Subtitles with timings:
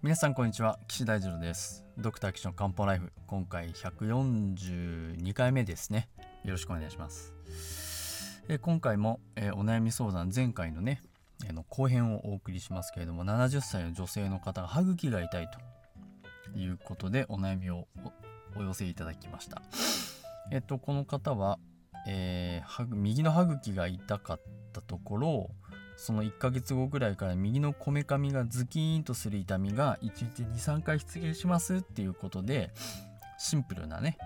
[0.00, 0.78] 皆さんこんにちは。
[0.86, 1.84] 岸大二郎です。
[1.98, 6.08] ドクター岸の漢方ライフ今回142回目ですね。
[6.44, 7.34] よろしくお願いします。
[8.48, 11.02] え今回も、えお悩み相談前回のね、
[11.48, 15.48] えの後編をお送りしますけれども70歳の女性の方が歯茎が痛い
[16.52, 17.88] ということでお悩みを
[18.54, 19.62] お寄せいただきました。
[20.52, 21.58] えっとこの方は、
[22.06, 24.40] えー、右の歯茎が痛かっ
[24.72, 25.50] たところ
[25.98, 32.70] その1ヶ月後ぐらいから右のこめかみがズキーンとする痛みが1日23回出現しますっていうことで
[33.36, 34.16] シンプルなね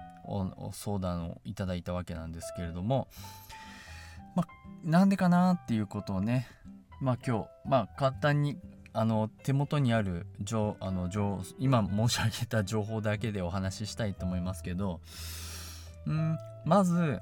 [0.72, 3.08] 相談をいただいたわけなんですけれども
[4.36, 4.46] まあ
[4.84, 6.46] なんでかなっていうことをね
[7.00, 8.58] まあ今日まあ簡単に
[8.92, 15.00] あの手元にある情あの情今申し上げた情報だけでお話ししたいと思いますけど
[16.06, 17.20] うんまず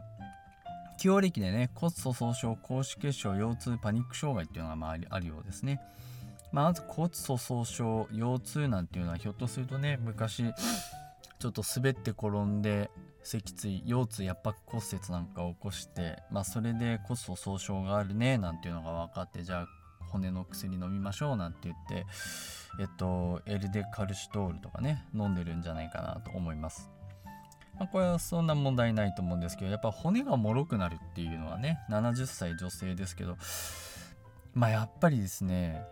[1.01, 5.81] 起用歴でね骨粗鬆症高脂血症腰痛パニック障害っていうのがまああるようですね。
[6.53, 10.45] まず骨粗鬆症腰痛なんていうのはひょっとするとね昔
[11.39, 12.91] ちょっと滑って転んで
[13.23, 19.69] 脊椎腰痛圧迫骨折なんかを起こしてまあそれで骨粗鬆症があるねなんていうのが分かってじゃあ
[20.11, 22.05] 骨の薬飲みましょうなんて言って
[22.79, 26.91] えっとエルデカルシトールとかね飲んでるんじゃないかなと思います。
[27.81, 33.39] まあ、これはそんな問題ないと思うんですけどやっぱ骨が脆くなるっていうのはね70歳女性ですけど
[34.53, 35.83] まあやっぱりですね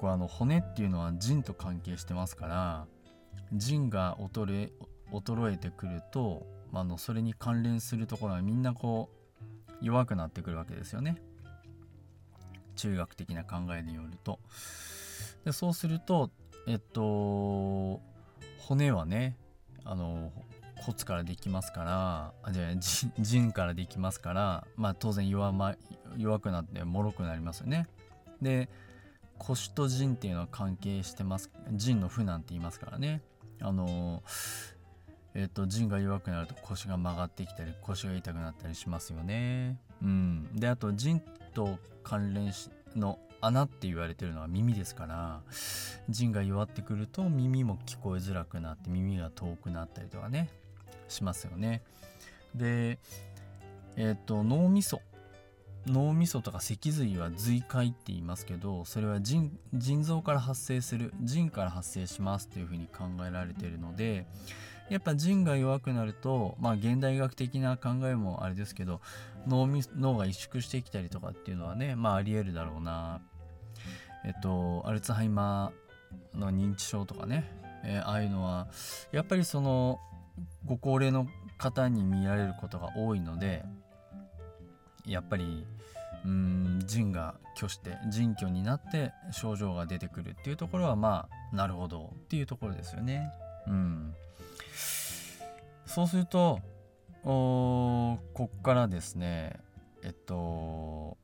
[0.00, 2.86] こうあの骨っていうのは腎と関係してますから
[3.52, 4.72] 腎が衰え
[5.12, 11.16] 衰えてくると、まあ、のそれに関連するところはみんなこう弱くなってくるわけですよね。
[12.74, 14.40] 中学的な考えによると。
[15.44, 16.30] でそうすると
[16.66, 18.00] えっと
[18.60, 19.36] 骨はね
[19.84, 20.32] あの
[20.84, 22.72] 骨からできますからあじゃあ
[23.20, 25.76] 腎からできますからまあ当然弱,、ま、
[26.16, 27.86] 弱くなって脆くなりますよね。
[28.42, 28.68] で
[29.38, 33.22] 腰と腎っていうのは関係してます腎の負なんて言いますからね。
[33.60, 34.22] あの
[35.34, 39.78] えっ、と腎が弱くなると腰が曲がってきたり腰が痛くなったりしますよね。
[40.02, 41.20] うん、であと腎
[41.54, 45.40] と関連しの穴って言われてるのは耳ですから
[46.08, 50.48] 腎が弱ってくると耳も聞こえづらくなって耳が遠くなったりとかね
[51.14, 51.82] しますよね。
[52.54, 52.98] で、
[53.96, 55.00] えっ、と脳みそ
[55.86, 59.50] 脳みそとか脊髄は髄界って言いますけどそれは腎
[60.02, 64.26] 臓から発生する腎から発生しますというふうに考えられているので
[64.88, 69.00] やっぱ腎が弱くなるとまあ現代学的な考えもあれですけど
[69.46, 73.20] 脳み脳が萎縮してきたりとかっていうのはねまあありえるだろうな
[74.24, 77.50] えっとアルツハイマーの認知症とかね、
[77.84, 78.68] えー、ああいうのは
[79.12, 80.00] やっぱりその
[80.64, 81.26] ご高齢の
[81.58, 83.64] 方に見られることが多いので
[85.06, 85.66] やっぱり
[86.24, 93.30] うん腎が虚して腎虚になって症状が出てくるっていうところはまあなるほどっていうところですよね。
[93.66, 94.14] うん、
[95.86, 96.60] そうすると
[97.22, 99.58] こっからですね
[100.02, 101.16] えっと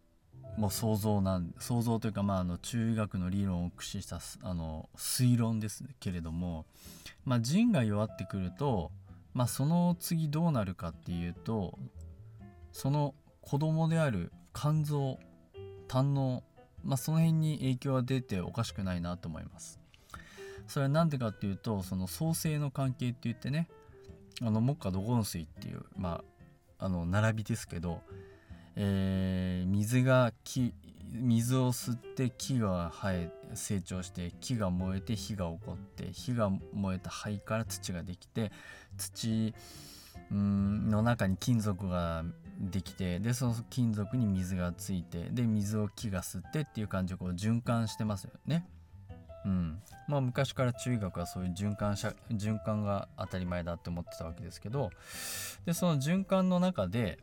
[0.57, 6.67] もう想像なん想像というか、まあ、あの中医学の理論を駆使したあの推論ですけれども、
[7.25, 8.91] まあ、腎が弱ってくると
[9.33, 11.79] まあその次どうなるかっていうと
[12.73, 15.19] その子供である肝臓
[15.89, 16.43] 胆の
[16.85, 19.79] まあその辺に影響が出ておかしくないなと思います。
[20.67, 23.69] それは何でかっていうとその創生の関係って言ってね
[24.41, 26.23] あの木下土金水っていうま
[26.79, 28.03] ああの並びですけど、
[28.77, 30.73] えー、水が木
[31.13, 38.53] 水を吸って木が生え成長して木が燃えて火が起こって火が燃えた灰から土ができて
[38.97, 39.55] 土
[40.31, 42.25] の中に金属が
[42.61, 48.67] できてでその金属に水がついてで水を木が吸ってっていう感じでこう循環してますよね。
[49.45, 54.91] うんまあ、昔から中医学はそういう循環循環が当たり前だって思ってたわけですけど
[55.65, 57.19] でその循環の中で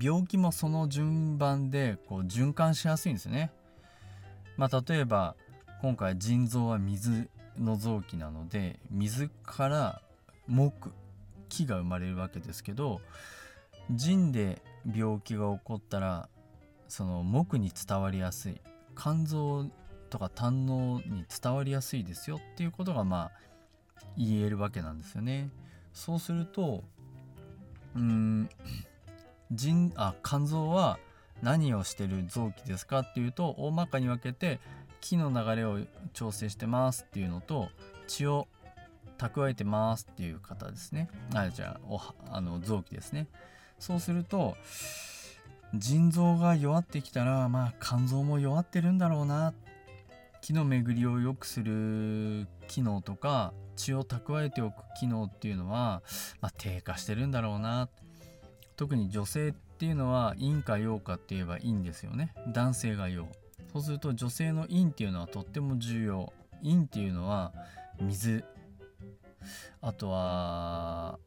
[0.00, 3.50] 病気もその順番でこう循環しやすいんですね。
[4.56, 5.36] まあ、例えば
[5.80, 10.02] 今回腎臓は水の臓器なので水から
[10.46, 10.92] 木
[11.48, 13.00] 木が生まれるわけですけど
[13.90, 14.60] 腎で
[14.94, 16.28] 病気が起こったら
[16.88, 18.60] その木に伝わりやすい
[18.96, 19.66] 肝臓
[20.10, 23.48] とか胆のに伝わりやすいですよっていうことがまあ
[24.16, 25.50] 言えるわけなんですよね。
[25.92, 26.82] そうすると
[27.94, 28.48] うん
[29.52, 30.98] 腎あ肝臓は
[31.42, 34.60] 何をしてる臓器ですかっていうと大まかに分けて
[35.00, 35.78] 気の流れを
[36.12, 37.68] 調整してますっていうのと
[38.06, 38.48] 血を
[39.18, 41.08] 蓄えてますっていう方ですね。
[41.34, 42.00] あじゃあお
[42.30, 43.26] あの臓器ですね。
[43.78, 44.56] そうすると
[45.74, 49.52] 腎臓が弱ってきたらまあ肝臓も弱ってるんだろうな。
[50.40, 56.02] 気の巡りを良くする機能とか血を蓄えておく機能っていうのは、
[56.40, 57.88] まあ、低下してるんだろうな。
[58.78, 62.32] 特に女性っていうのは陰か陽かって言えば陰ですよね。
[62.54, 63.26] 男性が陽。
[63.72, 66.32] そうすると女性の陰っていうのはとっても重要。
[66.62, 67.52] 陰っていうのは
[68.00, 68.44] 水。
[69.80, 71.18] あとは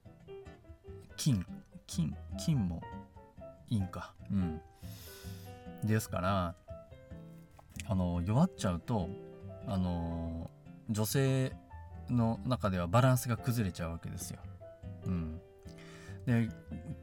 [1.17, 1.45] 金。
[1.87, 2.81] 金金も
[3.69, 4.13] 陰か。
[4.31, 4.61] うん。
[5.83, 6.55] ですから
[7.85, 9.09] あの弱っちゃうと
[9.67, 10.49] あの
[10.89, 11.51] 女性
[12.09, 14.39] の中ではバランスが崩れちゃうわけですよ。
[15.05, 15.41] うん、
[16.25, 16.49] で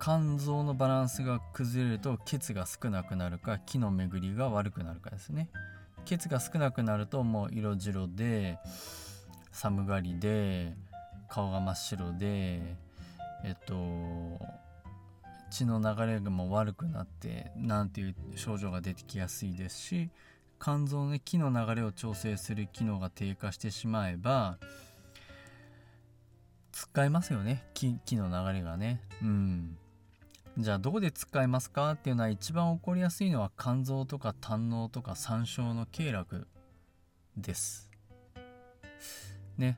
[0.01, 5.49] 肝臓のバランスが崩れると血が少なくなるか気の巡りが悪くなるかですね。
[6.05, 8.59] 血が少なくなるともう色白で
[9.53, 10.75] 寒がりで
[11.29, 12.77] 顔が真っ白で
[13.45, 13.75] えっと
[15.51, 20.11] 血の流れがもう悪くなってなんていう症状が出てきやすいですし
[20.61, 24.59] 肝臓の気の流れを調整する機能が低下してしまえば
[26.79, 27.65] 使えますよね。
[27.75, 29.01] 気気の流れがね。
[29.21, 29.77] うん。
[30.59, 36.45] じゃあどこで使えますかっていうのは一番起こりやすいのは肝臓とか胆のとか山椒の経絡
[37.37, 37.91] です。
[39.57, 39.77] ね。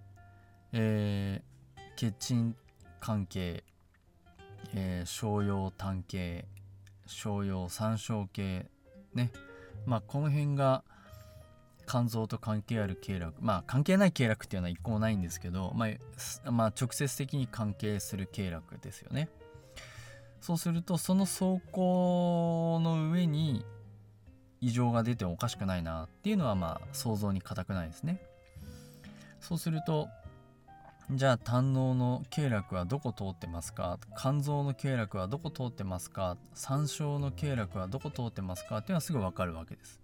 [0.72, 2.54] えー、血鎮
[3.00, 3.64] 関係、
[4.74, 6.44] えー、商用胆系
[7.06, 8.66] 商用山椒系
[9.14, 9.32] ね。
[9.86, 10.84] まあこの辺が
[11.90, 19.28] 肝臓と関係ある経絡まあ関係ない経絡っていうのは一個もないんですけど、まあ、まあ直接的に関係する経絡ですよね。
[20.40, 23.64] そうするとその走行の上に
[24.60, 28.22] 異常が出てもおかしくないなっていうのはまあ想像に難くないですね。
[29.40, 30.08] そうすると
[31.10, 33.98] じゃあ胆のの経絡はどこ通ってますか？
[34.16, 36.36] 肝臓の経絡はどこ通ってますか？
[36.54, 38.78] 山椒の経絡はどこ通ってますか？
[38.78, 39.99] っていうのはすぐ分かるわけです。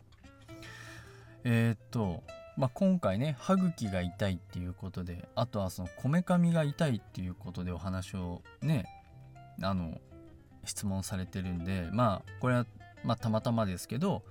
[1.48, 2.24] えー、っと、
[2.56, 8.84] まあ、今回ね歯茎が痛いっていうことであとはそのこめかみが痛いっていうことでお話をね
[9.62, 10.00] あの
[10.64, 12.66] 質問されてるんでまあこれは、
[13.04, 14.24] まあ、たまたまですけど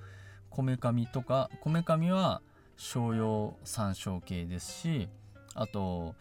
[0.49, 2.41] こめかみとかこめかみは
[2.75, 5.07] 商用山椒系ですし
[5.53, 6.15] あと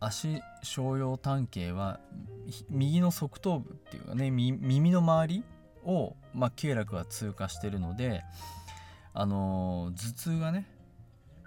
[0.00, 1.98] 足小葉単形は
[2.68, 5.44] 右の側頭部っていうかね耳の周り
[5.86, 8.22] を、まあ、経絡が通過してるので、
[9.16, 10.66] あの、頭痛がね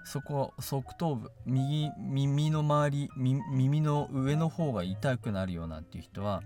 [0.06, 6.42] そこ側頭部右耳の周り耳の上の方が痛くなるようなっていう人は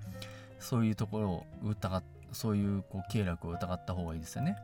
[0.60, 2.04] そういうところを疑っ
[2.34, 4.58] そういうこう経絡を疑った方がいいですよね。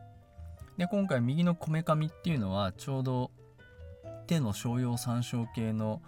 [0.77, 3.31] で今回右のこめかみっていうのはちょうど
[4.27, 6.01] 手の小葉三章系の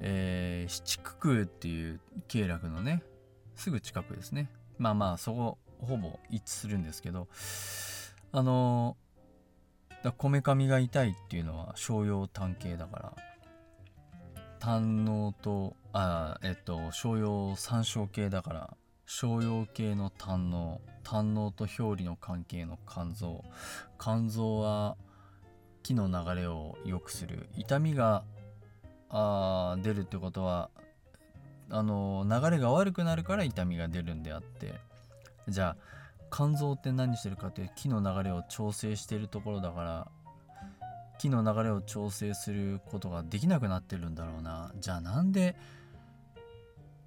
[0.00, 3.02] えー、七九九っていう経絡のね
[3.54, 7.28] すぐ近くですねまあまあそこほぼ一致するんですけど
[8.32, 8.96] あの
[10.16, 13.12] こめかみが痛いっていうのは商用単形だから。
[14.58, 18.76] 胆のとあえっと商用三小系だから。
[19.04, 23.44] 商用系の胆の胆のと表裏の関係の肝臓。
[23.98, 24.96] 肝臓は
[25.82, 27.48] 気の流れを良くする。
[27.56, 28.24] 痛みが
[29.08, 30.70] あ出るってことは
[31.70, 34.74] あの流れが悪くなるから痛みが出るんであって。
[35.48, 40.08] じゃあ肝臓って何してるかっていう気の流れを調整してるところだから
[41.18, 44.72] 気の流れを調整することができなくなってるんだろうな。
[44.80, 45.56] じゃあなんで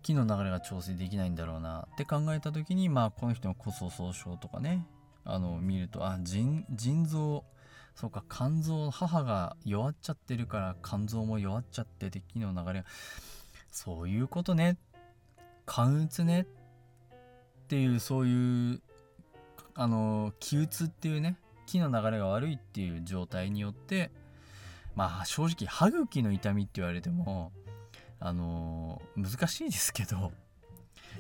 [0.02, 1.88] 気の流れが調整できないんだろうな。
[1.94, 4.86] って考えた時にまあこの人の骨粗鬆症とかね
[5.26, 6.66] あの見るとあ腎
[7.06, 7.44] 臓
[7.96, 12.86] そうか肝臓母が弱っちゃってるから肝臓も弱っちゃってて気の流れ
[13.72, 14.78] そういうことね。
[15.68, 16.48] 肝鬱ね。
[17.66, 18.82] っていうそういう
[19.80, 24.12] あの気鬱っていうね気の流れが悪いっていう状態によって
[24.94, 27.54] まあ正直歯茎の痛みって言われても
[28.20, 30.34] あの難しいですけど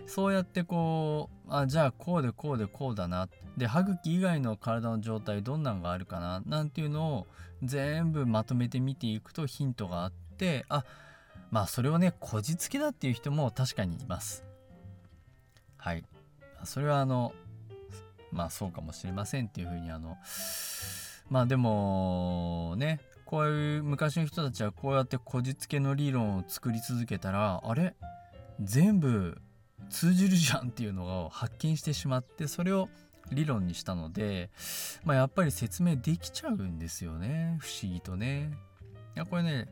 [0.07, 7.27] そうやってこうあじゃあこうでこうでこうだなで歯茎以外の体の状態どんなのがあるかななんていうのを
[7.63, 10.83] 全部まとめて見ていくとヒントがあってあ
[11.49, 14.43] まあそれをねこじつけだっていう人も確かにいます。
[15.77, 16.03] はい。
[16.65, 17.31] それはあの
[18.31, 20.17] まあそうかもしれませんっていうふうにあの
[21.29, 27.95] まあでもねこういう昔の人たちはこうやってこじつけの理論を作り続けたらあれ？
[28.62, 29.39] 全部
[29.89, 32.89] 通じるじゃんっていうのを発見してしまってそれを
[33.31, 34.50] 理論にしたので、
[35.03, 37.57] まあ、やっぱり説明できちゃうんですよね。
[37.59, 38.51] 不思議とね。
[39.15, 39.67] いやこれね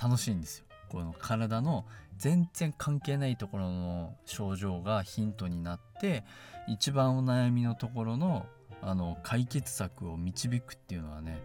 [0.00, 0.66] 楽しいんですよ。
[0.92, 1.86] この体の
[2.18, 6.22] 全然関係ないところの症状がヒントになって
[6.68, 8.46] 一番お悩みのところの
[8.82, 11.38] あの解決策を導くっていうのはね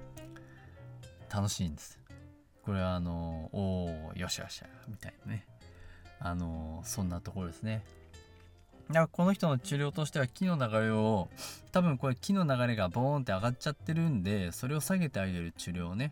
[1.34, 2.00] 楽しいんです。
[2.64, 5.46] これはあのおおよしよしみたいなね。
[6.20, 7.86] あのそんなところですね。
[8.90, 11.30] だからこの人の治療としては木の流れを
[11.72, 16.12] 多分これ木の流れがボーンって上がっちゃってるんでそれを下げてあげる治療をね、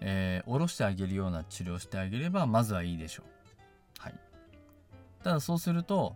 [0.00, 4.02] えー、下ろしてあげるような治療をしてあげればまずはいいでしょう。
[4.02, 4.14] はい。
[5.22, 6.14] ただそうすると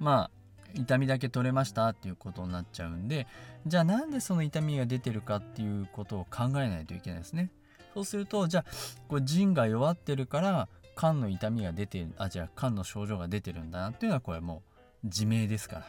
[0.00, 0.30] まあ
[0.74, 3.26] 痛みだけ取れましたっていうことになっちゃうんで
[3.66, 7.50] じゃあなんでその痛みが出てるかっていうことを考えないといけないですね。
[7.94, 8.64] そうするとじゃあ
[9.08, 14.62] これ腎が弱ってるから肝の痛みが出てるあじゃあ肝の症状が出てるんだなっていうのはこれも
[15.04, 15.86] う自明ですから。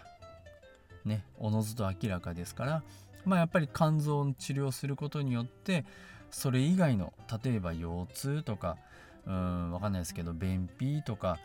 [1.04, 1.24] ね。
[1.38, 2.84] おのずと明らかですから
[3.26, 5.86] まあやっぱり肝臓の治療することによって
[6.32, 7.14] それ以外の
[7.44, 8.78] 例えば腰痛とか
[9.26, 11.40] うんわかんないですけど便秘とか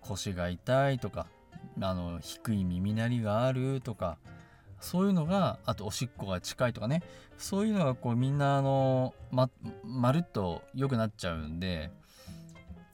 [0.00, 1.26] 腰が痛いとか
[1.80, 4.18] あの低い耳鳴りがあるとか
[4.80, 7.02] そういうのがあとおしっこが近いとかね。
[7.38, 9.50] そういうのがこうみんなあのま
[9.82, 11.90] まるっと良くなっちゃうんで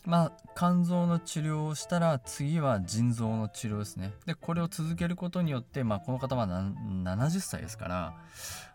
[0.07, 4.13] まあ肝臓の治療をしたら次は腎臓の治療ですね。
[4.27, 8.15] でこれを続けることによってまあこの方は70歳ですから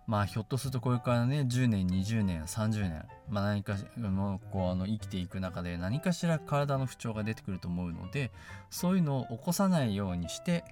[0.07, 8.31] まあひょっとするとこれからね10年20年30年まあ何かのこうあの生きていく中で何かしら体の不調が出てくると思うので
[8.69, 10.63] そういうのを起こさないようにして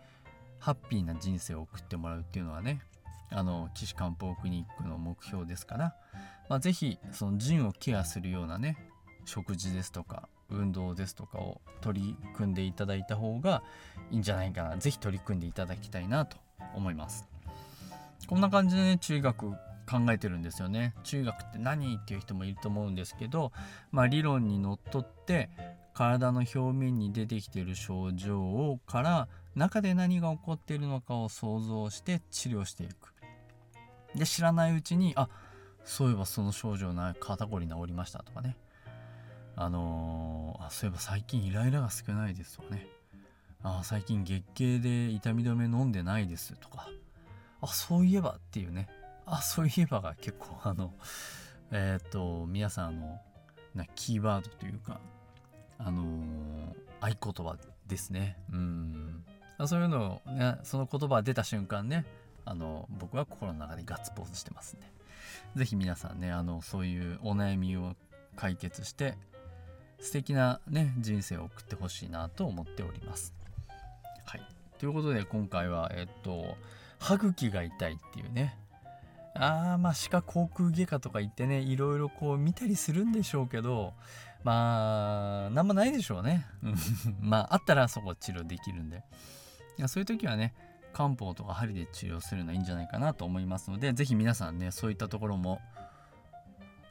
[0.60, 2.80] ハッピーな人生を送ってもらうっていうのはね
[3.32, 5.96] あの岸漢方クリニックの目標ですから、
[6.48, 8.78] まあ、是非その腎をケアするようなね
[9.26, 13.64] 食事ですとか運動ですとかを取り組んでいただいた方が
[14.12, 14.78] いいんじゃないかな。
[14.78, 16.38] 是非取り組んでいただきたいなと
[16.76, 17.28] 思います。
[18.28, 19.52] こんな感じでね中学
[19.86, 20.94] 考えてるんですよね。
[21.04, 23.52] 中学って何っていう人もいると思うんですけど
[23.92, 25.50] まあ理論にのっとって
[25.94, 33.14] 体の表面に出てきている症状をから中で何が起こっているのかを想像して治療していく。
[34.16, 35.28] で知らないうちにあ
[35.84, 38.56] そういえばその症状な肩こり治りましたとかね。
[39.56, 42.88] あのー、あそういえば最近イライラが少ないですとかね。
[43.64, 46.90] あ最近月経で痛み止め飲んでないですとか。
[47.62, 48.88] あそういえばっていうね。
[49.26, 50.94] あそういえばが結構あの
[51.72, 53.22] えっ、ー、と皆さんあの
[53.76, 55.00] なキーワードというか
[55.78, 57.58] あのー、合言葉
[57.88, 58.38] ですね。
[58.52, 59.24] うん。
[59.68, 62.06] そういうのねその言葉出た瞬間ね
[62.44, 64.94] あの僕は心の中でガッツポーズしてますんで。
[65.56, 67.96] 是非皆さんねあのそういうお悩みを
[68.36, 69.16] 解決して
[70.04, 73.34] 素敵なね人生を送ってほしいなと思っております。
[74.26, 74.42] はい、
[74.78, 76.58] ということで今回はえっと
[77.00, 78.58] 歯茎が痛いっていうね。
[79.34, 83.94] あーまあ歯科口腔外科とか行ってねいろいろこう見たりするんでしょうけど
[84.44, 86.46] まあ何もないでしょうね。
[87.22, 89.04] まああったらそこ治療できるんで。
[89.78, 90.54] いやそういう時はね
[90.92, 95.60] 漢方とか針で治療するのはいいんじゃないかなと思いますので是非皆さんねそういったところも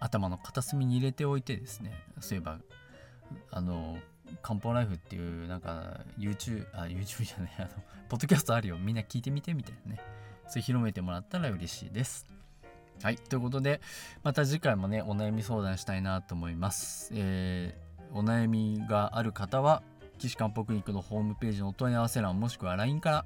[0.01, 2.59] 頭の片隅に入れておいてですねそういえば
[3.51, 3.99] あの
[4.43, 7.69] 漢方ライフっていうなんか YouTube あ YouTube じゃないあの
[8.09, 8.79] ポッドキャストあるよ。
[8.79, 10.01] みんな聞いてみてみたいなね。
[10.49, 12.27] それ広めてもらったら嬉しいです。
[13.03, 13.17] はい。
[13.17, 13.81] ということで
[14.23, 17.11] また次回もねお悩み相談したいなと思います。
[17.15, 19.83] えー、お悩みがある方は
[20.19, 23.25] 岸漢方クリニックのホームページのお問い合わせ欄もしくは LINE から